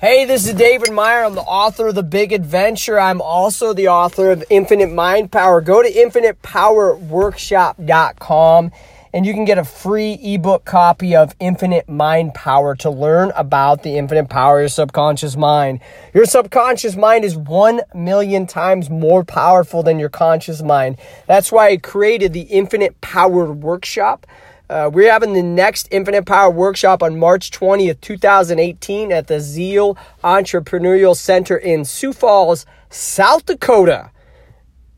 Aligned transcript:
Hey, 0.00 0.24
this 0.24 0.48
is 0.48 0.54
David 0.54 0.92
Meyer. 0.92 1.22
I'm 1.22 1.36
the 1.36 1.42
author 1.42 1.86
of 1.86 1.94
The 1.94 2.02
Big 2.02 2.32
Adventure. 2.32 2.98
I'm 2.98 3.22
also 3.22 3.72
the 3.72 3.86
author 3.88 4.32
of 4.32 4.42
Infinite 4.50 4.92
Mind 4.92 5.30
Power. 5.30 5.60
Go 5.60 5.84
to 5.84 5.88
infinitepowerworkshop.com 5.88 8.72
and 9.14 9.24
you 9.24 9.32
can 9.32 9.44
get 9.44 9.56
a 9.56 9.64
free 9.64 10.18
ebook 10.20 10.64
copy 10.64 11.14
of 11.14 11.36
Infinite 11.38 11.88
Mind 11.88 12.34
Power 12.34 12.74
to 12.74 12.90
learn 12.90 13.30
about 13.36 13.84
the 13.84 13.96
infinite 13.96 14.28
power 14.28 14.58
of 14.58 14.62
your 14.62 14.68
subconscious 14.68 15.36
mind. 15.36 15.78
Your 16.12 16.24
subconscious 16.24 16.96
mind 16.96 17.24
is 17.24 17.36
one 17.36 17.82
million 17.94 18.48
times 18.48 18.90
more 18.90 19.22
powerful 19.22 19.84
than 19.84 20.00
your 20.00 20.08
conscious 20.08 20.60
mind. 20.60 20.98
That's 21.28 21.52
why 21.52 21.68
I 21.68 21.76
created 21.76 22.32
the 22.32 22.40
Infinite 22.40 23.00
Power 23.00 23.52
Workshop. 23.52 24.26
Uh, 24.74 24.90
we're 24.92 25.12
having 25.12 25.34
the 25.34 25.42
next 25.42 25.86
Infinite 25.92 26.26
Power 26.26 26.50
Workshop 26.50 27.00
on 27.00 27.16
March 27.16 27.52
20th, 27.52 28.00
2018 28.00 29.12
at 29.12 29.28
the 29.28 29.38
Zeal 29.38 29.96
Entrepreneurial 30.24 31.14
Center 31.14 31.56
in 31.56 31.84
Sioux 31.84 32.12
Falls, 32.12 32.66
South 32.90 33.46
Dakota. 33.46 34.10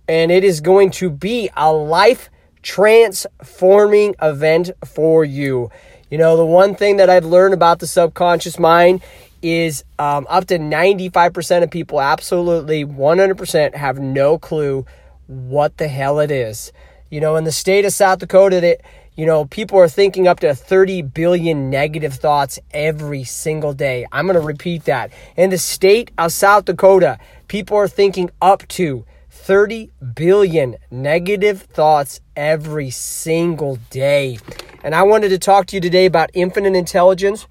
And 0.09 0.33
it 0.33 0.45
is 0.45 0.62
going 0.62 0.93
to 0.93 1.11
be 1.11 1.51
a 1.55 1.70
life 1.70 2.31
transforming 2.62 4.15
event 4.23 4.70
for 4.83 5.27
you. 5.27 5.70
You 6.11 6.17
know, 6.17 6.39
the 6.39 6.47
one 6.47 6.75
thing 6.75 6.97
that 6.97 7.11
I've 7.11 7.27
learned 7.27 7.53
about 7.53 7.81
the 7.81 7.87
subconscious 7.87 8.59
mind 8.59 9.03
is 9.43 9.84
um, 9.98 10.27
up 10.31 10.47
to 10.47 10.59
95% 10.59 11.62
of 11.62 11.70
people, 11.70 12.01
absolutely 12.01 12.87
100%, 12.87 13.75
have 13.75 13.98
no 13.98 14.39
clue 14.39 14.87
what 15.27 15.77
the 15.77 15.89
hell 15.89 16.19
it 16.19 16.31
is. 16.31 16.73
You 17.11 17.20
know, 17.20 17.37
in 17.37 17.45
the 17.45 17.53
state 17.53 17.84
of 17.84 17.93
South 17.93 18.20
Dakota, 18.20 18.61
that 18.62 18.81
you 19.16 19.25
know, 19.25 19.47
people 19.47 19.79
are 19.79 19.88
thinking 19.88 20.29
up 20.29 20.41
to 20.41 20.55
30 20.55 21.02
billion 21.02 21.70
negative 21.70 22.15
thoughts 22.15 22.59
every 22.70 23.25
single 23.25 23.73
day. 23.73 24.06
I'm 24.12 24.27
going 24.27 24.39
to 24.39 24.47
repeat 24.47 24.84
that. 24.84 25.11
In 25.37 25.48
the 25.48 25.59
state 25.59 26.11
of 26.19 26.33
South 26.33 26.66
Dakota, 26.66 27.19
people 27.48 27.78
are 27.78 27.89
thinking 27.89 28.31
up 28.42 28.69
to 28.69 29.06
30 29.31 29.91
billion 30.14 30.77
negative 30.91 31.62
thoughts 31.62 32.20
every 32.37 32.91
single 32.91 33.77
day. 33.89 34.39
And 34.84 34.94
I 34.94 35.03
wanted 35.03 35.31
to 35.31 35.39
talk 35.39 35.67
to 35.69 35.77
you 35.77 35.81
today 35.81 36.05
about 36.05 36.31
infinite 36.34 36.77
intelligence. 36.77 37.47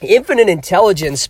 Infinite 0.00 0.48
intelligence 0.48 1.28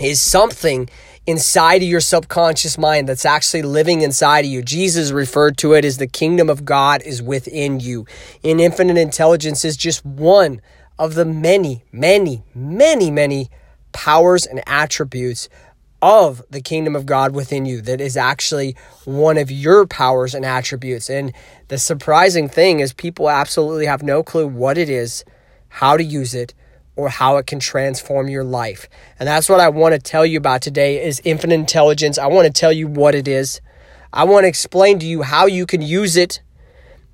is 0.00 0.20
something 0.20 0.88
inside 1.26 1.82
of 1.82 1.88
your 1.88 2.00
subconscious 2.00 2.78
mind 2.78 3.08
that's 3.08 3.26
actually 3.26 3.62
living 3.62 4.00
inside 4.00 4.46
of 4.46 4.50
you. 4.50 4.62
Jesus 4.62 5.10
referred 5.10 5.58
to 5.58 5.74
it 5.74 5.84
as 5.84 5.98
the 5.98 6.06
kingdom 6.06 6.48
of 6.48 6.64
God 6.64 7.02
is 7.02 7.22
within 7.22 7.80
you. 7.80 8.06
And 8.42 8.60
infinite 8.60 8.96
intelligence 8.96 9.64
is 9.64 9.76
just 9.76 10.04
one 10.04 10.62
of 10.98 11.14
the 11.14 11.24
many, 11.24 11.84
many, 11.92 12.42
many, 12.54 13.10
many 13.10 13.50
powers 13.92 14.46
and 14.46 14.62
attributes 14.66 15.48
of 16.00 16.42
the 16.48 16.60
kingdom 16.60 16.94
of 16.94 17.06
God 17.06 17.34
within 17.34 17.66
you 17.66 17.82
that 17.82 18.00
is 18.00 18.16
actually 18.16 18.76
one 19.04 19.36
of 19.36 19.50
your 19.50 19.86
powers 19.86 20.34
and 20.34 20.44
attributes. 20.44 21.10
And 21.10 21.32
the 21.68 21.78
surprising 21.78 22.48
thing 22.48 22.80
is 22.80 22.92
people 22.92 23.28
absolutely 23.28 23.86
have 23.86 24.02
no 24.02 24.22
clue 24.22 24.46
what 24.46 24.78
it 24.78 24.88
is, 24.88 25.24
how 25.68 25.96
to 25.96 26.04
use 26.04 26.34
it, 26.34 26.54
or 26.98 27.08
how 27.08 27.36
it 27.36 27.46
can 27.46 27.60
transform 27.60 28.28
your 28.28 28.42
life. 28.42 28.88
And 29.20 29.28
that's 29.28 29.48
what 29.48 29.60
I 29.60 29.68
want 29.68 29.94
to 29.94 30.00
tell 30.00 30.26
you 30.26 30.36
about 30.36 30.62
today 30.62 31.06
is 31.06 31.22
infinite 31.24 31.54
intelligence. 31.54 32.18
I 32.18 32.26
want 32.26 32.46
to 32.46 32.52
tell 32.52 32.72
you 32.72 32.88
what 32.88 33.14
it 33.14 33.28
is. 33.28 33.60
I 34.12 34.24
want 34.24 34.44
to 34.44 34.48
explain 34.48 34.98
to 34.98 35.06
you 35.06 35.22
how 35.22 35.46
you 35.46 35.64
can 35.64 35.80
use 35.80 36.16
it 36.16 36.40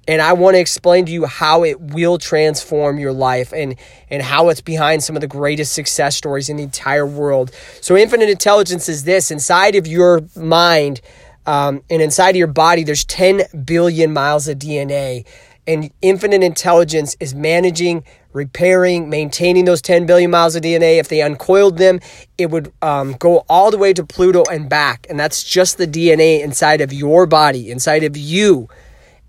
and 0.09 0.23
I 0.23 0.33
want 0.33 0.55
to 0.55 0.59
explain 0.59 1.05
to 1.07 1.13
you 1.13 1.27
how 1.27 1.65
it 1.65 1.79
will 1.81 2.17
transform 2.17 2.99
your 2.99 3.13
life 3.13 3.53
and 3.53 3.77
and 4.11 4.23
how 4.23 4.49
it's 4.49 4.61
behind 4.61 5.03
some 5.03 5.17
of 5.17 5.21
the 5.21 5.27
greatest 5.27 5.75
success 5.75 6.17
stories 6.17 6.49
in 6.49 6.57
the 6.57 6.63
entire 6.63 7.07
world. 7.07 7.53
So 7.83 7.95
infinite 7.95 8.31
intelligence 8.31 8.89
is 8.89 9.05
this 9.05 9.31
inside 9.31 9.77
of 9.77 9.87
your 9.87 10.23
mind 10.35 11.03
um, 11.47 11.83
and 11.91 12.01
inside 12.01 12.31
of 12.31 12.37
your 12.37 12.47
body. 12.47 12.85
There's 12.85 13.05
10 13.05 13.65
billion 13.65 14.13
miles 14.15 14.49
of 14.49 14.59
DNA, 14.59 15.27
and 15.67 15.91
infinite 16.03 16.43
intelligence 16.43 17.17
is 17.21 17.35
managing 17.35 18.05
repairing, 18.33 19.09
maintaining 19.09 19.65
those 19.65 19.81
10 19.81 20.07
billion 20.07 20.31
miles 20.31 20.57
of 20.57 20.63
DNA. 20.63 20.99
If 20.99 21.09
they 21.09 21.23
uncoiled 21.23 21.79
them, 21.79 22.01
it 22.37 22.51
would 22.51 22.73
um, 22.83 23.13
go 23.19 23.45
all 23.49 23.71
the 23.71 23.79
way 23.79 23.93
to 23.93 24.05
Pluto 24.05 24.43
and 24.51 24.69
back. 24.69 25.07
And 25.09 25.19
that's 25.19 25.43
just 25.43 25.79
the 25.79 25.87
DNA 25.87 26.43
inside 26.43 26.81
of 26.81 26.93
your 26.93 27.27
body, 27.27 27.71
inside 27.71 28.03
of 28.03 28.17
you. 28.17 28.69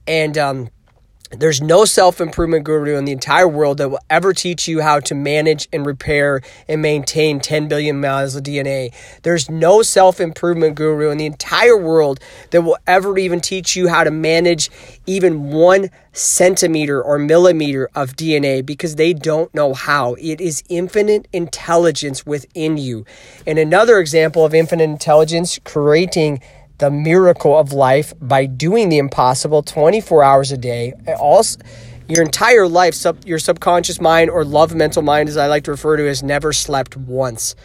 And 0.07 0.37
um, 0.37 0.69
there's 1.39 1.61
no 1.61 1.85
self 1.85 2.21
improvement 2.21 2.63
guru 2.63 2.97
in 2.97 3.05
the 3.05 3.11
entire 3.11 3.47
world 3.47 3.77
that 3.77 3.89
will 3.89 3.99
ever 4.09 4.33
teach 4.33 4.67
you 4.67 4.81
how 4.81 4.99
to 5.01 5.15
manage 5.15 5.67
and 5.71 5.85
repair 5.85 6.41
and 6.67 6.81
maintain 6.81 7.39
10 7.39 7.67
billion 7.67 7.99
miles 7.99 8.35
of 8.35 8.43
DNA. 8.43 8.93
There's 9.23 9.49
no 9.49 9.81
self 9.81 10.19
improvement 10.19 10.75
guru 10.75 11.09
in 11.09 11.17
the 11.17 11.25
entire 11.25 11.77
world 11.77 12.19
that 12.51 12.61
will 12.61 12.77
ever 12.87 13.17
even 13.17 13.41
teach 13.41 13.75
you 13.75 13.87
how 13.87 14.03
to 14.03 14.11
manage 14.11 14.69
even 15.05 15.51
one 15.51 15.89
centimeter 16.13 17.01
or 17.01 17.19
millimeter 17.19 17.89
of 17.93 18.15
DNA 18.15 18.65
because 18.65 18.95
they 18.95 19.13
don't 19.13 19.53
know 19.53 19.73
how. 19.73 20.15
It 20.15 20.39
is 20.39 20.63
infinite 20.69 21.27
intelligence 21.33 22.25
within 22.25 22.77
you. 22.77 23.05
And 23.45 23.59
another 23.59 23.99
example 23.99 24.45
of 24.45 24.53
infinite 24.53 24.85
intelligence 24.85 25.59
creating 25.63 26.41
the 26.77 26.91
miracle 26.91 27.57
of 27.57 27.71
life 27.71 28.13
by 28.19 28.45
doing 28.45 28.89
the 28.89 28.97
impossible 28.97 29.63
24 29.63 30.23
hours 30.23 30.51
a 30.51 30.57
day. 30.57 30.93
Also, 31.19 31.59
your 32.07 32.21
entire 32.21 32.67
life, 32.67 32.93
sub, 32.93 33.25
your 33.25 33.39
subconscious 33.39 33.99
mind 33.99 34.29
or 34.29 34.45
love 34.45 34.75
mental 34.75 35.01
mind, 35.01 35.27
as 35.27 35.37
I 35.37 35.47
like 35.47 35.63
to 35.63 35.71
refer 35.71 35.97
to, 35.97 36.05
has 36.05 36.21
never 36.21 36.53
slept 36.53 36.95
once. 36.95 37.55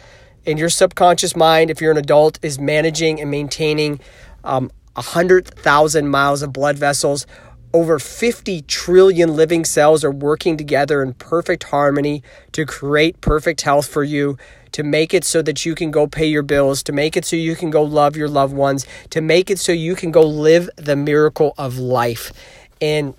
And 0.45 0.57
your 0.57 0.69
subconscious 0.69 1.35
mind, 1.35 1.69
if 1.69 1.79
you're 1.79 1.91
an 1.91 1.97
adult, 1.97 2.39
is 2.41 2.57
managing 2.57 3.21
and 3.21 3.29
maintaining 3.29 3.99
um, 4.43 4.71
100,000 4.93 6.07
miles 6.07 6.41
of 6.41 6.51
blood 6.51 6.77
vessels. 6.77 7.27
Over 7.73 7.99
50 7.99 8.63
trillion 8.63 9.35
living 9.35 9.63
cells 9.63 10.03
are 10.03 10.11
working 10.11 10.57
together 10.57 11.01
in 11.01 11.13
perfect 11.13 11.63
harmony 11.63 12.21
to 12.51 12.65
create 12.65 13.21
perfect 13.21 13.61
health 13.61 13.87
for 13.87 14.03
you 14.03 14.37
to 14.73 14.83
make 14.83 15.13
it 15.13 15.23
so 15.23 15.41
that 15.41 15.65
you 15.65 15.73
can 15.73 15.89
go 15.89 16.07
pay 16.07 16.25
your 16.25 16.43
bills, 16.43 16.83
to 16.83 16.91
make 16.91 17.15
it 17.15 17.25
so 17.25 17.35
you 17.35 17.55
can 17.55 17.69
go 17.69 17.81
love 17.81 18.15
your 18.17 18.27
loved 18.27 18.53
ones, 18.53 18.85
to 19.09 19.21
make 19.21 19.49
it 19.49 19.59
so 19.59 19.71
you 19.71 19.95
can 19.95 20.11
go 20.11 20.21
live 20.21 20.69
the 20.75 20.95
miracle 20.95 21.53
of 21.57 21.77
life. 21.77 22.33
And 22.81 23.13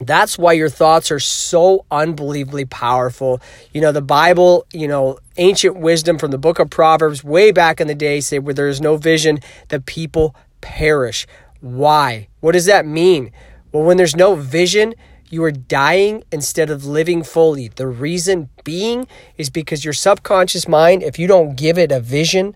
that's 0.00 0.38
why 0.38 0.52
your 0.54 0.68
thoughts 0.68 1.10
are 1.10 1.20
so 1.20 1.84
unbelievably 1.90 2.66
powerful. 2.66 3.40
You 3.72 3.80
know, 3.80 3.92
the 3.92 4.02
Bible, 4.02 4.66
you 4.72 4.88
know, 4.88 5.18
ancient 5.36 5.76
wisdom 5.76 6.18
from 6.18 6.30
the 6.30 6.38
book 6.38 6.58
of 6.58 6.70
Proverbs, 6.70 7.22
way 7.22 7.52
back 7.52 7.80
in 7.80 7.88
the 7.88 7.94
day, 7.94 8.20
say 8.20 8.38
where 8.38 8.54
there 8.54 8.68
is 8.68 8.80
no 8.80 8.96
vision, 8.96 9.40
the 9.68 9.80
people 9.80 10.34
perish. 10.60 11.26
Why? 11.60 12.28
What 12.40 12.52
does 12.52 12.66
that 12.66 12.86
mean? 12.86 13.32
Well, 13.72 13.84
when 13.84 13.96
there's 13.96 14.16
no 14.16 14.34
vision, 14.34 14.94
you 15.30 15.42
are 15.44 15.50
dying 15.50 16.24
instead 16.30 16.68
of 16.68 16.84
living 16.84 17.22
fully. 17.22 17.68
The 17.68 17.86
reason 17.86 18.50
being 18.64 19.06
is 19.38 19.48
because 19.48 19.82
your 19.82 19.94
subconscious 19.94 20.68
mind, 20.68 21.02
if 21.02 21.18
you 21.18 21.26
don't 21.26 21.56
give 21.56 21.78
it 21.78 21.90
a 21.90 22.00
vision, 22.00 22.54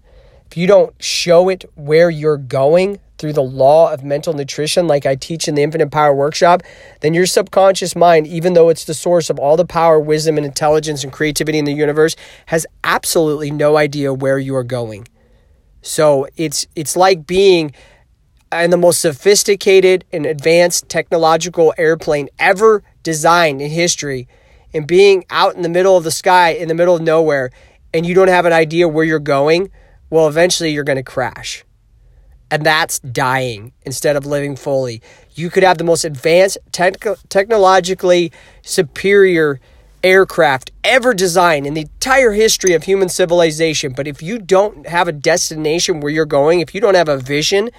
if 0.51 0.59
you 0.59 0.67
don't 0.67 0.95
show 1.03 1.49
it 1.49 1.65
where 1.75 2.11
you're 2.11 2.37
going 2.37 3.01
through 3.17 3.33
the 3.33 3.43
law 3.43 3.91
of 3.93 4.05
mental 4.05 4.35
nutrition, 4.35 4.87
like 4.87 5.07
I 5.07 5.15
teach 5.15 5.49
in 5.49 5.55
the 5.55 5.63
Infinite 5.63 5.91
Power 5.91 6.15
Workshop, 6.15 6.63
then 7.01 7.15
your 7.15 7.25
subconscious 7.25 7.97
mind, 7.97 8.27
even 8.27 8.53
though 8.53 8.69
it's 8.69 8.85
the 8.85 8.93
source 8.93 9.31
of 9.31 9.39
all 9.39 9.57
the 9.57 9.65
power, 9.65 9.99
wisdom, 9.99 10.37
and 10.37 10.45
intelligence 10.45 11.03
and 11.03 11.11
creativity 11.11 11.59
in 11.59 11.65
the 11.65 11.73
universe, 11.73 12.15
has 12.47 12.67
absolutely 12.85 13.51
no 13.51 13.79
idea 13.79 14.13
where 14.13 14.39
you 14.39 14.55
are 14.55 14.65
going. 14.65 15.09
So 15.81 16.27
it's 16.37 16.67
it's 16.75 16.95
like 16.95 17.27
being 17.27 17.73
and 18.53 18.73
the 18.73 18.77
most 18.77 19.01
sophisticated 19.01 20.05
and 20.13 20.25
advanced 20.27 20.89
technological 20.89 21.75
airplane 21.77 22.29
ever 22.39 22.83
designed 23.03 23.61
in 23.61 23.71
history 23.71 24.29
and 24.73 24.87
being 24.87 25.25
out 25.31 25.57
in 25.57 25.63
the 25.63 25.69
middle 25.69 25.97
of 25.97 26.05
the 26.05 26.11
sky 26.11 26.51
in 26.51 26.69
the 26.69 26.75
middle 26.75 26.95
of 26.95 27.03
nowhere 27.03 27.51
and 27.93 28.05
you 28.05 28.15
don't 28.15 28.29
have 28.29 28.47
an 28.47 28.53
idea 28.53 28.89
where 28.89 29.05
you're 29.05 29.19
going, 29.19 29.71
well, 30.11 30.29
eventually 30.29 30.71
you're 30.71 30.85
going 30.85 30.97
to 30.97 31.03
crash. 31.03 31.65
And 32.51 32.65
that's 32.65 32.99
dying 33.01 33.73
instead 33.83 34.17
of 34.17 34.27
living 34.27 34.55
fully. 34.55 35.03
You 35.35 35.51
could 35.51 35.63
have 35.63 35.79
the 35.79 35.85
most 35.85 36.05
advanced, 36.05 36.59
technologically 36.73 38.33
superior 38.63 39.61
aircraft 40.05 40.71
ever 40.85 41.13
designed 41.15 41.67
in 41.67 41.75
the 41.75 41.81
entire 41.83 42.33
history 42.33 42.75
of 42.75 42.85
human 42.85 43.09
civilization. 43.09 43.93
But 43.93 44.07
if 44.07 44.23
you 44.23 44.39
don't 44.39 44.87
have 44.87 45.09
a 45.09 45.13
destination 45.13 46.01
where 46.01 46.13
you're 46.13 46.25
going, 46.25 46.61
if 46.61 46.75
you 46.75 46.81
don't 46.81 46.95
have 46.95 47.09
a 47.09 47.19
vision, 47.19 47.71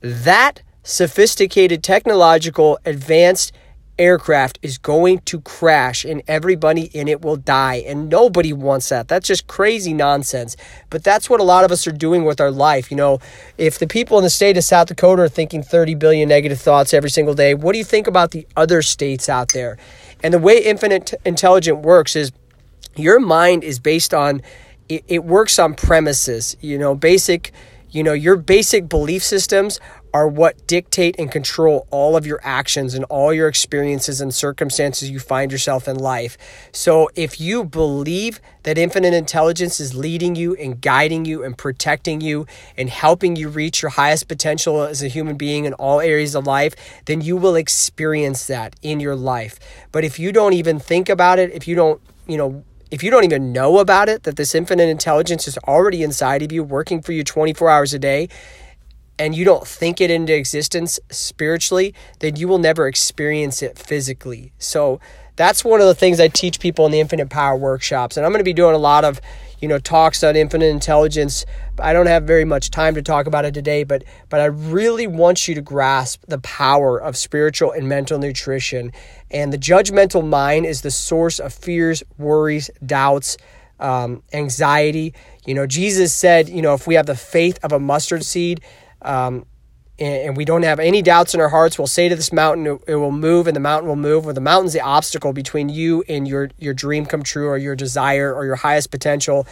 that 0.00 0.62
sophisticated, 0.82 1.82
technological, 1.82 2.78
advanced 2.84 3.52
aircraft 4.00 4.58
is 4.62 4.78
going 4.78 5.18
to 5.20 5.40
crash 5.42 6.06
and 6.06 6.22
everybody 6.26 6.84
in 6.84 7.06
it 7.06 7.20
will 7.20 7.36
die. 7.36 7.84
And 7.86 8.08
nobody 8.08 8.52
wants 8.52 8.88
that. 8.88 9.08
That's 9.08 9.28
just 9.28 9.46
crazy 9.46 9.92
nonsense. 9.92 10.56
But 10.88 11.04
that's 11.04 11.28
what 11.28 11.38
a 11.38 11.44
lot 11.44 11.64
of 11.64 11.70
us 11.70 11.86
are 11.86 11.92
doing 11.92 12.24
with 12.24 12.40
our 12.40 12.50
life. 12.50 12.90
You 12.90 12.96
know, 12.96 13.18
if 13.58 13.78
the 13.78 13.86
people 13.86 14.16
in 14.16 14.24
the 14.24 14.30
state 14.30 14.56
of 14.56 14.64
South 14.64 14.88
Dakota 14.88 15.22
are 15.22 15.28
thinking 15.28 15.62
30 15.62 15.94
billion 15.96 16.30
negative 16.30 16.58
thoughts 16.58 16.94
every 16.94 17.10
single 17.10 17.34
day, 17.34 17.54
what 17.54 17.72
do 17.72 17.78
you 17.78 17.84
think 17.84 18.06
about 18.06 18.30
the 18.30 18.46
other 18.56 18.80
states 18.80 19.28
out 19.28 19.52
there? 19.52 19.76
And 20.22 20.32
the 20.32 20.38
way 20.38 20.58
infinite 20.58 21.12
intelligence 21.26 21.84
works 21.84 22.16
is 22.16 22.32
your 22.96 23.20
mind 23.20 23.62
is 23.64 23.78
based 23.78 24.14
on 24.14 24.40
it, 24.88 25.04
it 25.06 25.24
works 25.24 25.58
on 25.58 25.74
premises, 25.74 26.56
you 26.60 26.78
know, 26.78 26.94
basic, 26.94 27.52
you 27.90 28.02
know, 28.02 28.12
your 28.12 28.36
basic 28.36 28.88
belief 28.88 29.22
systems 29.22 29.80
are 30.12 30.28
what 30.28 30.66
dictate 30.66 31.16
and 31.18 31.30
control 31.30 31.86
all 31.90 32.16
of 32.16 32.26
your 32.26 32.40
actions 32.42 32.94
and 32.94 33.04
all 33.04 33.32
your 33.32 33.48
experiences 33.48 34.20
and 34.20 34.34
circumstances 34.34 35.10
you 35.10 35.20
find 35.20 35.52
yourself 35.52 35.86
in 35.86 35.96
life. 35.96 36.36
So, 36.72 37.10
if 37.14 37.40
you 37.40 37.64
believe 37.64 38.40
that 38.62 38.76
infinite 38.76 39.14
intelligence 39.14 39.80
is 39.80 39.94
leading 39.94 40.36
you 40.36 40.54
and 40.56 40.80
guiding 40.80 41.24
you 41.24 41.42
and 41.42 41.56
protecting 41.56 42.20
you 42.20 42.46
and 42.76 42.90
helping 42.90 43.36
you 43.36 43.48
reach 43.48 43.82
your 43.82 43.90
highest 43.90 44.28
potential 44.28 44.82
as 44.82 45.02
a 45.02 45.08
human 45.08 45.36
being 45.36 45.64
in 45.64 45.72
all 45.74 46.00
areas 46.00 46.34
of 46.34 46.46
life, 46.46 46.74
then 47.06 47.20
you 47.20 47.36
will 47.36 47.56
experience 47.56 48.46
that 48.46 48.76
in 48.82 49.00
your 49.00 49.16
life. 49.16 49.58
But 49.92 50.04
if 50.04 50.18
you 50.18 50.32
don't 50.32 50.52
even 50.52 50.78
think 50.78 51.08
about 51.08 51.38
it, 51.38 51.52
if 51.52 51.66
you 51.66 51.74
don't, 51.74 52.00
you 52.26 52.36
know, 52.36 52.64
if 52.90 53.02
you 53.02 53.10
don't 53.10 53.24
even 53.24 53.52
know 53.52 53.78
about 53.78 54.08
it, 54.08 54.24
that 54.24 54.36
this 54.36 54.54
infinite 54.54 54.88
intelligence 54.88 55.46
is 55.46 55.56
already 55.58 56.02
inside 56.02 56.42
of 56.42 56.52
you, 56.52 56.64
working 56.64 57.02
for 57.02 57.12
you 57.12 57.22
24 57.22 57.68
hours 57.70 57.94
a 57.94 57.98
day, 57.98 58.28
and 59.18 59.34
you 59.34 59.44
don't 59.44 59.66
think 59.66 60.00
it 60.00 60.10
into 60.10 60.34
existence 60.34 60.98
spiritually, 61.10 61.94
then 62.20 62.36
you 62.36 62.48
will 62.48 62.58
never 62.58 62.88
experience 62.88 63.62
it 63.62 63.78
physically. 63.78 64.52
So 64.58 64.98
that's 65.36 65.64
one 65.64 65.80
of 65.80 65.86
the 65.86 65.94
things 65.94 66.20
I 66.20 66.28
teach 66.28 66.58
people 66.58 66.86
in 66.86 66.92
the 66.92 67.00
Infinite 67.00 67.30
Power 67.30 67.56
workshops. 67.56 68.16
And 68.16 68.24
I'm 68.26 68.32
going 68.32 68.40
to 68.40 68.44
be 68.44 68.52
doing 68.52 68.74
a 68.74 68.78
lot 68.78 69.04
of, 69.04 69.20
you 69.60 69.68
know, 69.68 69.78
talks 69.78 70.24
on 70.24 70.36
infinite 70.36 70.66
intelligence. 70.66 71.44
I 71.78 71.92
don't 71.92 72.06
have 72.06 72.24
very 72.24 72.44
much 72.44 72.70
time 72.70 72.94
to 72.94 73.02
talk 73.02 73.26
about 73.26 73.44
it 73.44 73.54
today, 73.54 73.84
but 73.84 74.04
but 74.28 74.40
I 74.40 74.46
really 74.46 75.06
want 75.06 75.46
you 75.48 75.54
to 75.54 75.60
grasp 75.60 76.22
the 76.26 76.38
power 76.38 77.00
of 77.00 77.16
spiritual 77.16 77.72
and 77.72 77.88
mental 77.88 78.18
nutrition. 78.18 78.92
And 79.30 79.52
the 79.52 79.58
judgmental 79.58 80.26
mind 80.26 80.66
is 80.66 80.82
the 80.82 80.90
source 80.90 81.38
of 81.38 81.52
fears, 81.52 82.02
worries, 82.18 82.70
doubts, 82.84 83.36
um, 83.78 84.22
anxiety. 84.32 85.14
You 85.46 85.54
know, 85.54 85.66
Jesus 85.66 86.14
said, 86.14 86.48
you 86.48 86.62
know, 86.62 86.74
if 86.74 86.86
we 86.86 86.94
have 86.94 87.06
the 87.06 87.16
faith 87.16 87.58
of 87.62 87.72
a 87.72 87.78
mustard 87.78 88.24
seed, 88.24 88.60
um, 89.02 89.46
and, 90.00 90.36
we 90.36 90.44
don't 90.44 90.62
have 90.62 90.80
any 90.80 91.02
doubts 91.02 91.34
in 91.34 91.40
our 91.40 91.50
hearts, 91.50 91.78
we'll 91.78 91.86
say 91.86 92.08
to 92.08 92.16
this 92.16 92.32
mountain, 92.32 92.78
it, 92.86 92.94
will 92.94 93.12
move, 93.12 93.46
and 93.46 93.54
the 93.54 93.60
mountain 93.60 93.88
will 93.88 93.96
move. 93.96 94.24
Well, 94.24 94.34
the 94.34 94.40
mountain's 94.40 94.72
the 94.72 94.80
obstacle 94.80 95.32
between 95.32 95.68
you 95.68 96.02
and 96.08 96.26
your 96.26 96.50
your 96.58 96.74
dream 96.74 97.06
come 97.06 97.22
true, 97.22 97.48
or 97.48 97.58
your 97.58 97.76
desire, 97.76 98.34
or 98.34 98.44
your 98.46 98.56
highest 98.56 98.90
potential. 98.90 99.46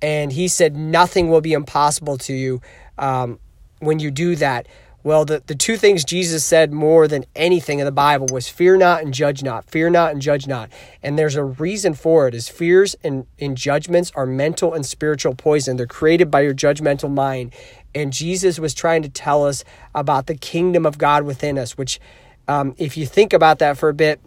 And 0.00 0.32
he 0.32 0.46
said, 0.46 0.76
nothing 0.76 1.28
will 1.28 1.40
be 1.40 1.52
impossible 1.52 2.18
to 2.18 2.32
you 2.32 2.60
um, 2.98 3.40
when 3.80 3.98
you 3.98 4.10
do 4.12 4.36
that. 4.36 4.68
Well, 5.04 5.24
the, 5.24 5.42
the 5.46 5.54
two 5.54 5.76
things 5.76 6.04
Jesus 6.04 6.44
said 6.44 6.72
more 6.72 7.06
than 7.06 7.24
anything 7.36 7.78
in 7.78 7.84
the 7.84 7.92
Bible 7.92 8.26
was 8.32 8.48
fear 8.48 8.76
not 8.76 9.02
and 9.02 9.14
judge 9.14 9.42
not. 9.42 9.64
Fear 9.70 9.90
not 9.90 10.10
and 10.12 10.20
judge 10.20 10.46
not. 10.46 10.70
And 11.02 11.16
there's 11.18 11.36
a 11.36 11.44
reason 11.44 11.94
for 11.94 12.26
it 12.26 12.34
is 12.34 12.48
fears 12.48 12.96
and, 13.04 13.26
and 13.38 13.56
judgments 13.56 14.10
are 14.16 14.26
mental 14.26 14.74
and 14.74 14.84
spiritual 14.84 15.34
poison. 15.34 15.76
They're 15.76 15.86
created 15.86 16.30
by 16.30 16.40
your 16.40 16.54
judgmental 16.54 17.12
mind. 17.12 17.54
And 17.94 18.12
Jesus 18.12 18.58
was 18.58 18.74
trying 18.74 19.02
to 19.02 19.08
tell 19.08 19.46
us 19.46 19.64
about 19.94 20.26
the 20.26 20.34
kingdom 20.34 20.84
of 20.84 20.98
God 20.98 21.22
within 21.22 21.58
us, 21.58 21.78
which, 21.78 22.00
um, 22.48 22.74
if 22.76 22.96
you 22.96 23.06
think 23.06 23.32
about 23.32 23.60
that 23.60 23.78
for 23.78 23.88
a 23.88 23.94
bit, 23.94 24.20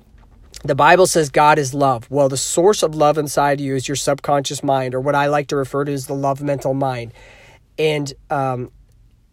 the 0.63 0.75
Bible 0.75 1.05
says 1.05 1.29
God 1.29 1.59
is 1.59 1.73
love. 1.73 2.09
Well, 2.09 2.29
the 2.29 2.37
source 2.37 2.81
of 2.81 2.95
love 2.95 3.17
inside 3.17 3.59
you 3.59 3.75
is 3.75 3.87
your 3.87 3.95
subconscious 3.95 4.63
mind, 4.63 4.93
or 4.93 4.99
what 4.99 5.15
I 5.15 5.27
like 5.27 5.47
to 5.47 5.55
refer 5.55 5.85
to 5.85 5.91
as 5.91 6.07
the 6.07 6.13
love 6.13 6.41
mental 6.41 6.73
mind. 6.73 7.13
And 7.77 8.13
um, 8.29 8.71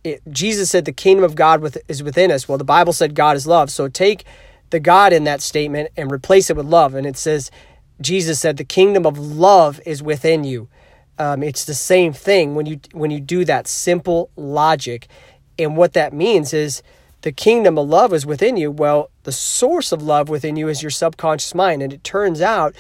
it, 0.09 0.23
Jesus 0.31 0.71
said 0.71 0.85
the 0.85 0.93
kingdom 0.93 1.25
of 1.25 1.35
God 1.35 1.61
with, 1.61 1.79
is 1.89 2.03
within 2.03 2.31
us. 2.31 2.49
Well, 2.49 2.59
the 2.59 2.65
Bible 2.65 2.93
said 2.93 3.15
God 3.15 3.37
is 3.37 3.47
love. 3.47 3.71
So 3.71 3.89
take 3.89 4.25
the 4.71 4.81
God 4.81 5.13
in 5.13 5.25
that 5.25 5.41
statement 5.41 5.91
and 5.97 6.11
replace 6.13 6.51
it 6.51 6.57
with 6.57 6.67
love. 6.67 6.95
And 6.95 7.07
it 7.07 7.17
says, 7.17 7.51
Jesus 8.01 8.39
said, 8.39 8.57
the 8.57 8.65
kingdom 8.65 9.07
of 9.07 9.19
love 9.19 9.81
is 9.87 10.03
within 10.03 10.45
you. 10.45 10.69
Um, 11.19 11.43
it's 11.43 11.65
the 11.65 11.75
same 11.75 12.13
thing 12.13 12.55
when 12.55 12.67
you 12.67 12.81
when 12.93 13.11
you 13.11 13.21
do 13.21 13.45
that 13.45 13.67
simple 13.67 14.31
logic, 14.37 15.09
and 15.59 15.77
what 15.77 15.93
that 15.95 16.13
means 16.13 16.55
is 16.55 16.81
the 17.23 17.33
kingdom 17.33 17.77
of 17.77 17.89
love 17.89 18.15
is 18.15 18.25
within 18.25 18.57
you. 18.57 18.71
Well, 18.71 19.11
the 19.25 19.33
source 19.33 19.91
of 19.91 20.01
love 20.01 20.29
within 20.29 20.55
you 20.55 20.69
is 20.69 20.81
your 20.81 20.91
subconscious 20.91 21.57
mind, 21.57 21.83
and 21.83 21.93
it 21.93 22.05
turns 22.05 22.41
out 22.41 22.77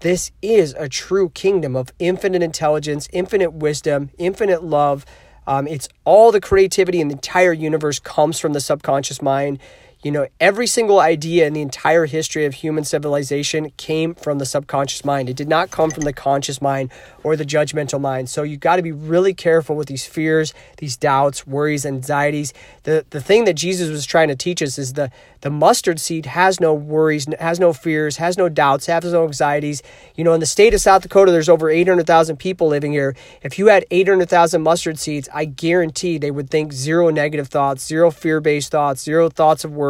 this 0.00 0.30
is 0.40 0.72
a 0.78 0.88
true 0.88 1.30
kingdom 1.30 1.74
of 1.74 1.92
infinite 1.98 2.42
intelligence, 2.42 3.08
infinite 3.12 3.54
wisdom, 3.54 4.10
infinite 4.18 4.62
love. 4.62 5.04
Um, 5.50 5.66
it's 5.66 5.88
all 6.04 6.30
the 6.30 6.40
creativity 6.40 7.00
in 7.00 7.08
the 7.08 7.14
entire 7.14 7.52
universe 7.52 7.98
comes 7.98 8.38
from 8.38 8.52
the 8.52 8.60
subconscious 8.60 9.20
mind. 9.20 9.58
You 10.02 10.10
know, 10.10 10.26
every 10.40 10.66
single 10.66 10.98
idea 10.98 11.46
in 11.46 11.52
the 11.52 11.60
entire 11.60 12.06
history 12.06 12.46
of 12.46 12.54
human 12.54 12.84
civilization 12.84 13.70
came 13.76 14.14
from 14.14 14.38
the 14.38 14.46
subconscious 14.46 15.04
mind. 15.04 15.28
It 15.28 15.36
did 15.36 15.48
not 15.48 15.70
come 15.70 15.90
from 15.90 16.04
the 16.04 16.14
conscious 16.14 16.62
mind 16.62 16.90
or 17.22 17.36
the 17.36 17.44
judgmental 17.44 18.00
mind. 18.00 18.30
So 18.30 18.42
you 18.42 18.56
got 18.56 18.76
to 18.76 18.82
be 18.82 18.92
really 18.92 19.34
careful 19.34 19.76
with 19.76 19.88
these 19.88 20.06
fears, 20.06 20.54
these 20.78 20.96
doubts, 20.96 21.46
worries, 21.46 21.84
anxieties. 21.84 22.54
The 22.84 23.04
the 23.10 23.20
thing 23.20 23.44
that 23.44 23.54
Jesus 23.54 23.90
was 23.90 24.06
trying 24.06 24.28
to 24.28 24.36
teach 24.36 24.62
us 24.62 24.78
is 24.78 24.94
the 24.94 25.10
the 25.42 25.50
mustard 25.50 26.00
seed 26.00 26.24
has 26.24 26.60
no 26.60 26.72
worries, 26.72 27.26
has 27.38 27.60
no 27.60 27.74
fears, 27.74 28.16
has 28.16 28.38
no 28.38 28.48
doubts, 28.48 28.86
has 28.86 29.12
no 29.12 29.24
anxieties. 29.24 29.82
You 30.14 30.24
know, 30.24 30.32
in 30.32 30.40
the 30.40 30.46
state 30.46 30.72
of 30.72 30.80
South 30.80 31.02
Dakota, 31.02 31.30
there's 31.30 31.48
over 31.48 31.68
800,000 31.68 32.38
people 32.38 32.68
living 32.68 32.92
here. 32.92 33.14
If 33.42 33.58
you 33.58 33.66
had 33.66 33.84
800,000 33.90 34.62
mustard 34.62 34.98
seeds, 34.98 35.28
I 35.32 35.44
guarantee 35.44 36.16
they 36.16 36.30
would 36.30 36.48
think 36.48 36.72
zero 36.72 37.10
negative 37.10 37.48
thoughts, 37.48 37.86
zero 37.86 38.10
fear 38.10 38.40
based 38.40 38.70
thoughts, 38.70 39.02
zero 39.02 39.28
thoughts 39.28 39.62
of 39.62 39.72
worry. 39.72 39.89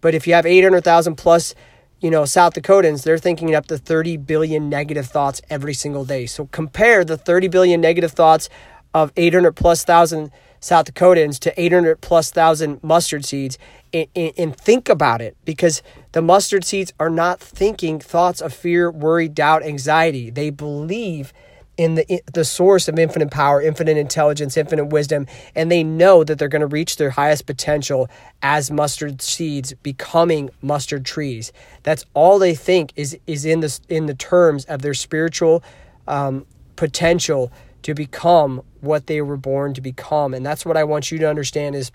But 0.00 0.14
if 0.14 0.26
you 0.26 0.34
have 0.34 0.46
800,000 0.46 1.16
plus, 1.16 1.54
you 2.00 2.10
know, 2.10 2.24
South 2.24 2.54
Dakotans, 2.54 3.02
they're 3.02 3.18
thinking 3.18 3.54
up 3.54 3.66
to 3.66 3.78
30 3.78 4.16
billion 4.18 4.68
negative 4.68 5.06
thoughts 5.06 5.42
every 5.50 5.74
single 5.74 6.04
day. 6.04 6.26
So 6.26 6.46
compare 6.46 7.04
the 7.04 7.16
30 7.16 7.48
billion 7.48 7.80
negative 7.80 8.12
thoughts 8.12 8.48
of 8.94 9.12
800 9.16 9.52
plus 9.52 9.84
thousand 9.84 10.30
South 10.60 10.92
Dakotans 10.92 11.38
to 11.40 11.60
800 11.60 12.00
plus 12.00 12.30
thousand 12.30 12.82
mustard 12.82 13.24
seeds 13.24 13.58
and, 13.92 14.08
and, 14.14 14.56
think 14.56 14.88
about 14.88 15.20
it 15.20 15.36
because 15.44 15.82
the 16.12 16.22
mustard 16.22 16.64
seeds 16.64 16.92
are 17.00 17.10
not 17.10 17.40
thinking 17.40 17.98
thoughts 17.98 18.40
of 18.40 18.52
fear, 18.52 18.90
worry, 18.90 19.28
doubt, 19.28 19.64
anxiety. 19.64 20.30
They 20.30 20.50
believe 20.50 21.32
in 21.80 21.94
the 21.94 22.22
the 22.30 22.44
source 22.44 22.88
of 22.88 22.98
infinite 22.98 23.30
power, 23.30 23.62
infinite 23.62 23.96
intelligence, 23.96 24.58
infinite 24.58 24.84
wisdom, 24.84 25.26
and 25.54 25.72
they 25.72 25.82
know 25.82 26.22
that 26.22 26.38
they're 26.38 26.46
going 26.46 26.60
to 26.60 26.66
reach 26.66 26.96
their 26.98 27.08
highest 27.08 27.46
potential 27.46 28.06
as 28.42 28.70
mustard 28.70 29.22
seeds 29.22 29.72
becoming 29.82 30.50
mustard 30.60 31.06
trees. 31.06 31.54
That's 31.82 32.04
all 32.12 32.38
they 32.38 32.54
think 32.54 32.92
is 32.96 33.18
is 33.26 33.46
in 33.46 33.60
the 33.60 33.80
in 33.88 34.04
the 34.04 34.14
terms 34.14 34.66
of 34.66 34.82
their 34.82 34.92
spiritual 34.92 35.62
um, 36.06 36.44
potential 36.76 37.50
to 37.84 37.94
become 37.94 38.62
what 38.82 39.06
they 39.06 39.22
were 39.22 39.38
born 39.38 39.72
to 39.72 39.80
become. 39.80 40.34
And 40.34 40.44
that's 40.44 40.66
what 40.66 40.76
I 40.76 40.84
want 40.84 41.10
you 41.10 41.18
to 41.20 41.30
understand 41.30 41.74
is 41.74 41.92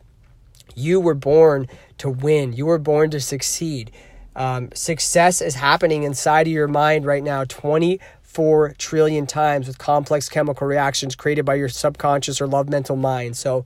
you 0.73 0.99
were 0.99 1.13
born 1.13 1.67
to 1.99 2.09
win. 2.09 2.53
You 2.53 2.65
were 2.65 2.79
born 2.79 3.11
to 3.11 3.19
succeed. 3.19 3.91
Um, 4.35 4.69
success 4.73 5.41
is 5.41 5.55
happening 5.55 6.03
inside 6.03 6.47
of 6.47 6.53
your 6.53 6.67
mind 6.67 7.05
right 7.05 7.23
now 7.23 7.43
24 8.35 8.75
trillion 8.77 9.25
times 9.25 9.65
with 9.65 9.77
complex 9.77 10.27
chemical 10.27 10.67
reactions 10.67 11.15
created 11.15 11.45
by 11.45 11.55
your 11.55 11.69
subconscious 11.69 12.41
or 12.41 12.47
love 12.47 12.69
mental 12.69 12.97
mind. 12.97 13.37
So 13.37 13.63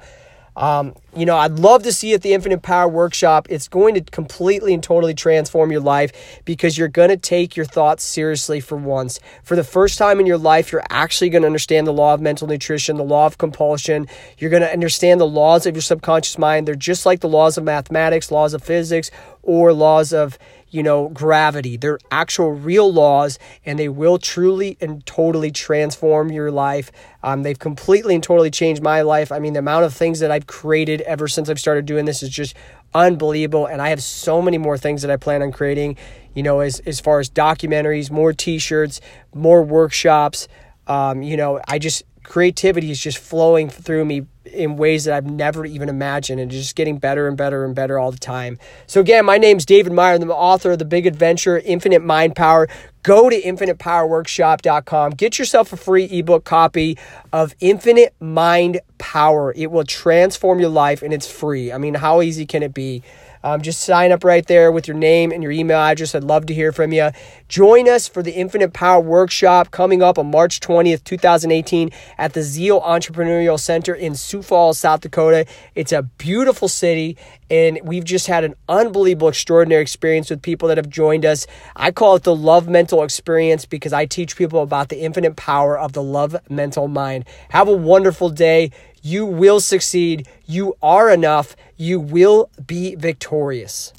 um, 0.56 0.94
you 1.16 1.26
know, 1.26 1.38
I'd 1.38 1.54
love 1.54 1.84
to 1.84 1.94
see 1.94 2.10
you 2.10 2.16
at 2.16 2.22
the 2.22 2.34
Infinite 2.34 2.62
Power 2.62 2.88
Workshop. 2.90 3.48
It's 3.50 3.70
going 3.70 3.96
to 3.96 4.02
completely 4.02 4.74
and 4.74 4.84
totally 4.84 5.14
transform 5.14 5.72
your 5.72 5.80
life 5.80 6.42
because 6.44 6.78
you're 6.78 6.90
going 6.90 7.10
to 7.10 7.18
take 7.18 7.56
your 7.56 7.66
thoughts 7.66 8.04
seriously 8.04 8.60
for 8.60 8.76
once. 8.76 9.22
For 9.42 9.56
the 9.56 9.64
first 9.64 9.98
time 9.98 10.20
in 10.20 10.26
your 10.26 10.38
life, 10.38 10.72
you're 10.72 10.84
actually 10.90 11.30
going 11.30 11.44
to 11.44 11.48
understand 11.48 11.88
the 11.88 11.94
law 11.94 12.14
of 12.14 12.20
mental 12.20 12.46
nutrition, 12.46 12.98
the 12.98 13.04
law 13.04 13.26
of 13.26 13.38
compulsion. 13.38 14.08
You're 14.38 14.50
going 14.50 14.62
to 14.62 14.72
understand 14.72 15.22
the 15.22 15.28
laws 15.28 15.66
of 15.66 15.76
your 15.76 15.82
subconscious 15.82 16.38
mind. 16.38 16.68
They're 16.68 16.76
just 16.76 17.06
like 17.06 17.22
the 17.22 17.30
laws 17.30 17.58
of 17.58 17.64
mathematics, 17.64 18.30
laws 18.30 18.54
of 18.54 18.62
physics, 18.62 19.12
or 19.44 19.74
laws 19.74 20.14
of 20.14 20.38
you 20.72 20.84
know, 20.84 21.10
gravity. 21.10 21.78
They're 21.78 22.00
actual 22.12 22.52
real 22.52 22.92
laws 22.92 23.40
and 23.66 23.80
they 23.80 23.90
will 23.90 24.18
truly 24.18 24.78
and 24.80 25.06
totally 25.06 25.52
transform 25.52 26.32
your 26.32 26.52
life. 26.52 26.92
Um, 27.24 27.44
they've 27.44 27.58
completely 27.58 28.16
and 28.16 28.24
totally 28.24 28.52
changed 28.52 28.82
my 28.82 29.02
life. 29.02 29.32
I 29.32 29.40
mean, 29.40 29.54
the 29.54 29.60
amount 29.60 29.86
of 29.86 29.94
things 29.94 30.20
that 30.20 30.32
I've 30.32 30.48
created 30.48 31.02
ever 31.02 31.28
since 31.28 31.50
I've 31.50 31.60
started 31.60 31.86
doing 31.86 32.06
this 32.06 32.22
is 32.22 32.30
just 32.30 32.56
unbelievable. 32.94 33.66
And 33.66 33.82
I 33.82 33.90
have 33.90 34.04
so 34.04 34.42
many 34.42 34.58
more 34.58 34.78
things 34.78 35.02
that 35.02 35.12
I 35.12 35.18
plan 35.18 35.42
on 35.42 35.52
creating, 35.52 35.98
you 36.34 36.44
know, 36.44 36.60
as, 36.60 36.80
as 36.82 37.00
far 37.00 37.20
as 37.20 37.30
documentaries, 37.30 38.12
more 38.12 38.34
t 38.34 38.60
shirts, 38.60 39.02
more 39.34 39.64
workshops. 39.64 40.48
Um, 40.88 41.22
you 41.24 41.38
know, 41.38 41.60
I 41.68 41.80
just, 41.80 42.04
creativity 42.24 42.92
is 42.92 43.00
just 43.00 43.18
flowing 43.18 43.70
through 43.70 44.06
me 44.06 44.26
in 44.54 44.78
ways 44.78 45.06
that 45.06 45.16
I've 45.16 45.26
never 45.26 45.66
even 45.66 45.90
imagined 45.90 46.40
and 46.40 46.50
just 46.50 46.76
getting 46.76 46.98
better 46.98 47.28
and 47.28 47.38
better 47.38 47.66
and 47.66 47.76
better 47.76 47.98
all 48.00 48.12
the 48.12 48.20
time. 48.20 48.58
So 48.88 49.02
again, 49.02 49.26
my 49.26 49.38
name's 49.38 49.66
David 49.66 49.94
Meyer. 49.94 50.16
I'm 50.16 50.22
the 50.22 50.34
author 50.34 50.72
of 50.72 50.80
The 50.80 50.86
Big 50.86 51.06
Adventure, 51.06 51.60
Infinite 51.60 52.04
Mind 52.04 52.36
Power. 52.36 52.68
Go 53.04 53.30
to 53.30 53.42
infinitepowerworkshop.com. 53.42 55.12
Get 55.12 55.40
yourself 55.40 55.72
a 55.72 55.78
free 55.78 56.06
ebook 56.06 56.44
copy 56.44 56.98
of 57.32 57.56
Infinite 57.60 58.14
Mind 58.20 58.82
Power. 58.98 59.54
It 59.56 59.72
will 59.72 59.86
transform 59.86 60.60
your 60.60 60.70
life 60.70 61.02
and 61.02 61.14
it's 61.14 61.30
free. 61.30 61.72
I 61.72 61.78
mean, 61.78 61.94
how 61.94 62.22
easy 62.22 62.46
can 62.46 62.62
it 62.62 62.74
be? 62.74 63.04
Um, 63.44 63.62
just 63.62 63.82
sign 63.82 64.12
up 64.12 64.24
right 64.24 64.46
there 64.46 64.72
with 64.72 64.88
your 64.88 64.98
name 64.98 65.32
and 65.32 65.42
your 65.42 65.52
email 65.52 65.80
address. 65.80 66.14
I'd 66.14 66.24
love 66.24 66.46
to 66.48 66.54
hear 66.54 66.72
from 66.72 66.92
you. 66.92 67.10
Join 67.48 67.88
us 67.88 68.08
for 68.08 68.22
the 68.22 68.34
Infinite 68.34 68.74
Power 68.74 69.00
Workshop 69.00 69.72
coming 69.72 70.04
up 70.04 70.18
on 70.18 70.30
March 70.30 70.60
20th, 70.60 71.04
2018 71.04 71.90
at 72.18 72.34
the 72.34 72.42
Zeal 72.42 72.82
Entrepreneurial 72.82 73.60
Center 73.60 73.94
in 73.94 74.16
Sioux 74.16 74.42
Falls, 74.42 74.78
South 74.78 75.02
Dakota. 75.02 75.46
It's 75.74 75.92
a 75.92 76.04
beautiful 76.04 76.68
city, 76.68 77.18
and 77.50 77.80
we've 77.84 78.04
just 78.04 78.28
had 78.28 78.44
an 78.44 78.56
unbelievable, 78.68 79.30
extraordinary 79.30 79.82
experience 79.82 80.30
with 80.30 80.42
people 80.42 80.68
that 80.68 80.78
have 80.78 80.90
joined 80.90 81.26
us. 81.26 81.48
I 81.76 81.92
call 81.92 82.16
it 82.16 82.24
the 82.24 82.36
Love 82.36 82.68
Mental 82.68 83.04
Experience 83.04 83.66
because 83.66 83.94
I 83.94 84.06
teach 84.06 84.36
people 84.36 84.62
about 84.62 84.90
the 84.90 85.00
infinite 85.00 85.36
power 85.36 85.78
of 85.78 85.94
the 85.94 86.04
love 86.04 86.36
mental 86.50 86.88
mind. 86.88 87.26
Have 87.50 87.68
a 87.68 87.76
wonderful 87.76 88.30
day. 88.30 88.72
You 89.02 89.26
will 89.26 89.60
succeed. 89.60 90.28
You 90.46 90.76
are 90.82 91.10
enough. 91.10 91.56
You 91.78 92.00
will 92.00 92.50
be 92.66 92.96
victorious. 92.96 93.94